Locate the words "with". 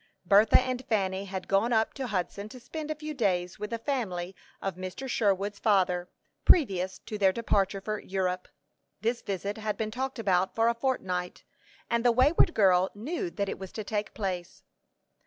3.59-3.69